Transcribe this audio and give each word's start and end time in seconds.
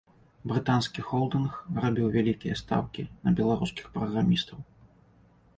Брытанскі 0.51 1.03
холдынг 1.09 1.59
рабіў 1.83 2.09
вялікія 2.17 2.57
стаўкі 2.63 3.07
на 3.27 3.37
беларускіх 3.41 3.85
праграмістаў. 3.99 4.57